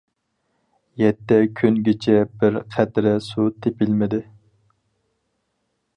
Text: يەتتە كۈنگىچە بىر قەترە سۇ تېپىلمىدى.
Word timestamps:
يەتتە 1.01 1.37
كۈنگىچە 1.59 2.17
بىر 2.41 2.57
قەترە 2.77 3.13
سۇ 3.29 3.47
تېپىلمىدى. 3.67 4.25